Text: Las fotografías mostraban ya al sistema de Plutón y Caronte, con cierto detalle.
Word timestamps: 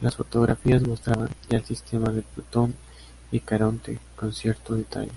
Las 0.00 0.16
fotografías 0.16 0.82
mostraban 0.88 1.28
ya 1.48 1.58
al 1.58 1.64
sistema 1.64 2.10
de 2.10 2.22
Plutón 2.22 2.74
y 3.30 3.38
Caronte, 3.38 4.00
con 4.16 4.32
cierto 4.32 4.74
detalle. 4.74 5.12